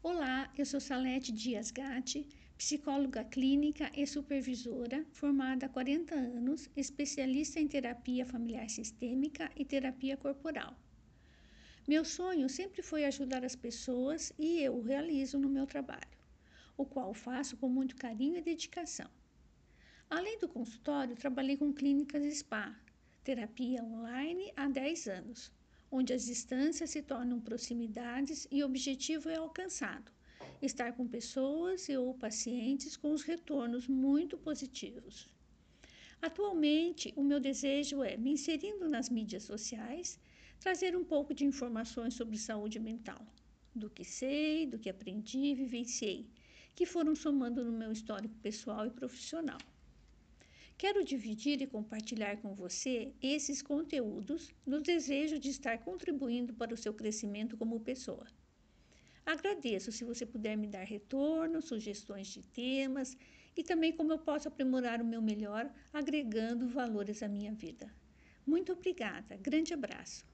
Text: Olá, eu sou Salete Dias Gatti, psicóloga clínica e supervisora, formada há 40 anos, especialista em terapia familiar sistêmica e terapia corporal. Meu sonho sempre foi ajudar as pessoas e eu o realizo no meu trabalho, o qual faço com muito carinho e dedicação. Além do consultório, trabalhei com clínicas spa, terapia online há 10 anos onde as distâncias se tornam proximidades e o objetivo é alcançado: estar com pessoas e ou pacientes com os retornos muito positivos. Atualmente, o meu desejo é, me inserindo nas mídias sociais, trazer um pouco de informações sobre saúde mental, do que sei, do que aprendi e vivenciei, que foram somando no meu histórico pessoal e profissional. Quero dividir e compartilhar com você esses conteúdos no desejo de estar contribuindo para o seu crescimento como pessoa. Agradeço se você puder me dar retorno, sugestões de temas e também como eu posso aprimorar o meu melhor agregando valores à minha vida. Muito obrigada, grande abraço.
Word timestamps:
Olá, 0.00 0.48
eu 0.56 0.64
sou 0.64 0.78
Salete 0.78 1.32
Dias 1.32 1.72
Gatti, 1.72 2.24
psicóloga 2.56 3.24
clínica 3.24 3.90
e 3.96 4.06
supervisora, 4.06 5.04
formada 5.10 5.66
há 5.66 5.68
40 5.68 6.14
anos, 6.14 6.70
especialista 6.76 7.58
em 7.58 7.66
terapia 7.66 8.24
familiar 8.24 8.70
sistêmica 8.70 9.50
e 9.56 9.64
terapia 9.64 10.16
corporal. 10.16 10.78
Meu 11.86 12.04
sonho 12.04 12.48
sempre 12.48 12.80
foi 12.80 13.06
ajudar 13.06 13.44
as 13.44 13.56
pessoas 13.56 14.32
e 14.38 14.60
eu 14.60 14.76
o 14.76 14.82
realizo 14.82 15.36
no 15.36 15.48
meu 15.48 15.66
trabalho, 15.66 16.16
o 16.76 16.86
qual 16.86 17.12
faço 17.12 17.56
com 17.56 17.68
muito 17.68 17.96
carinho 17.96 18.38
e 18.38 18.40
dedicação. 18.40 19.10
Além 20.08 20.38
do 20.38 20.48
consultório, 20.48 21.16
trabalhei 21.16 21.56
com 21.56 21.72
clínicas 21.72 22.22
spa, 22.38 22.72
terapia 23.24 23.82
online 23.82 24.52
há 24.56 24.68
10 24.68 25.08
anos 25.08 25.58
onde 25.90 26.12
as 26.12 26.26
distâncias 26.26 26.90
se 26.90 27.02
tornam 27.02 27.40
proximidades 27.40 28.46
e 28.50 28.62
o 28.62 28.66
objetivo 28.66 29.28
é 29.28 29.36
alcançado: 29.36 30.10
estar 30.60 30.92
com 30.92 31.06
pessoas 31.06 31.88
e 31.88 31.96
ou 31.96 32.14
pacientes 32.14 32.96
com 32.96 33.12
os 33.12 33.22
retornos 33.22 33.88
muito 33.88 34.36
positivos. 34.36 35.28
Atualmente, 36.20 37.12
o 37.16 37.22
meu 37.22 37.38
desejo 37.38 38.02
é, 38.02 38.16
me 38.16 38.32
inserindo 38.32 38.88
nas 38.88 39.08
mídias 39.08 39.44
sociais, 39.44 40.18
trazer 40.58 40.96
um 40.96 41.04
pouco 41.04 41.32
de 41.32 41.44
informações 41.44 42.14
sobre 42.14 42.36
saúde 42.36 42.80
mental, 42.80 43.24
do 43.74 43.88
que 43.88 44.04
sei, 44.04 44.66
do 44.66 44.78
que 44.78 44.90
aprendi 44.90 45.38
e 45.38 45.54
vivenciei, 45.54 46.28
que 46.74 46.84
foram 46.84 47.14
somando 47.14 47.64
no 47.64 47.72
meu 47.72 47.92
histórico 47.92 48.34
pessoal 48.36 48.84
e 48.86 48.90
profissional. 48.90 49.58
Quero 50.78 51.02
dividir 51.02 51.60
e 51.60 51.66
compartilhar 51.66 52.36
com 52.40 52.54
você 52.54 53.12
esses 53.20 53.60
conteúdos 53.60 54.54
no 54.64 54.80
desejo 54.80 55.36
de 55.36 55.48
estar 55.50 55.76
contribuindo 55.78 56.54
para 56.54 56.72
o 56.72 56.76
seu 56.76 56.94
crescimento 56.94 57.56
como 57.56 57.80
pessoa. 57.80 58.24
Agradeço 59.26 59.90
se 59.90 60.04
você 60.04 60.24
puder 60.24 60.56
me 60.56 60.68
dar 60.68 60.84
retorno, 60.84 61.60
sugestões 61.60 62.28
de 62.28 62.44
temas 62.44 63.16
e 63.56 63.64
também 63.64 63.92
como 63.92 64.12
eu 64.12 64.20
posso 64.20 64.46
aprimorar 64.46 65.02
o 65.02 65.04
meu 65.04 65.20
melhor 65.20 65.68
agregando 65.92 66.68
valores 66.68 67.24
à 67.24 67.28
minha 67.28 67.52
vida. 67.52 67.92
Muito 68.46 68.72
obrigada, 68.72 69.36
grande 69.36 69.74
abraço. 69.74 70.24